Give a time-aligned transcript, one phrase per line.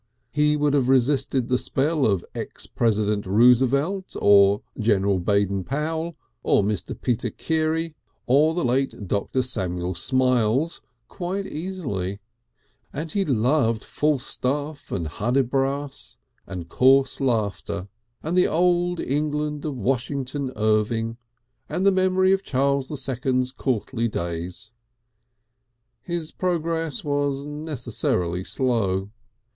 [0.31, 6.63] He would have resisted the spell of ex President Roosevelt, or General Baden Powell, or
[6.63, 6.99] Mr.
[6.99, 7.93] Peter Keary,
[8.25, 9.43] or the late Dr.
[9.43, 12.19] Samuel Smiles, quite easily;
[12.91, 17.87] and he loved Falstaff and Hudibras and coarse laughter,
[18.23, 21.17] and the old England of Washington Irving
[21.69, 24.71] and the memory of Charles the Second's courtly days.
[26.01, 29.11] His progress was necessarily slow.